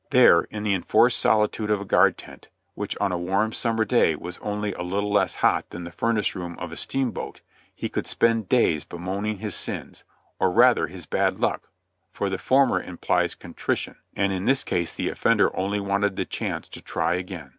[0.09, 4.15] There, in the enforced solitude of a guard tent, which on a warm summer's day
[4.15, 7.41] was only a little less hot than the furnace room of a steamboat,
[7.75, 10.03] he could spend days bemoaning his sins,
[10.39, 11.69] or rather his bad luck,
[12.11, 16.67] for the former implies contrition, and in this case the offender only wanted the chance
[16.69, 17.49] to try again.